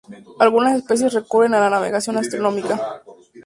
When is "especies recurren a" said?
0.79-1.59